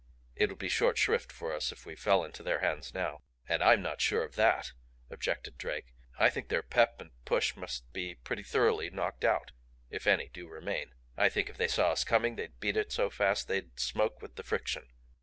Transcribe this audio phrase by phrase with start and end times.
[0.35, 3.63] It would be short shrift for us if we fell into their hands now." "And
[3.63, 4.71] I'm not sure of THAT,"
[5.11, 5.93] objected Drake.
[6.17, 9.51] "I think their pep and push must be pretty thoroughly knocked out
[9.91, 10.95] if any do remain.
[11.15, 14.23] I think if they saw us coming they'd beat it so fast that they'd smoke
[14.23, 14.87] with the friction."